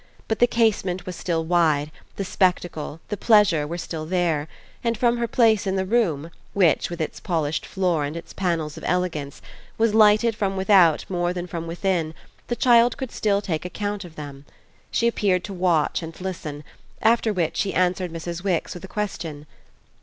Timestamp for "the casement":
0.39-1.05